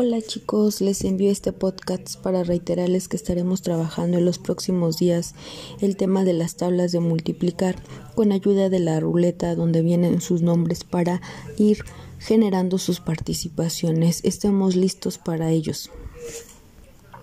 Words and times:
Hola 0.00 0.22
chicos, 0.22 0.80
les 0.80 1.02
envío 1.02 1.28
este 1.28 1.52
podcast 1.52 2.20
para 2.20 2.44
reiterarles 2.44 3.08
que 3.08 3.16
estaremos 3.16 3.62
trabajando 3.62 4.18
en 4.18 4.24
los 4.24 4.38
próximos 4.38 4.96
días 4.96 5.34
el 5.80 5.96
tema 5.96 6.22
de 6.22 6.34
las 6.34 6.54
tablas 6.54 6.92
de 6.92 7.00
multiplicar 7.00 7.74
con 8.14 8.30
ayuda 8.30 8.68
de 8.68 8.78
la 8.78 9.00
ruleta 9.00 9.56
donde 9.56 9.82
vienen 9.82 10.20
sus 10.20 10.40
nombres 10.40 10.84
para 10.84 11.20
ir 11.56 11.78
generando 12.20 12.78
sus 12.78 13.00
participaciones. 13.00 14.20
Estemos 14.22 14.76
listos 14.76 15.18
para 15.18 15.50
ellos. 15.50 15.90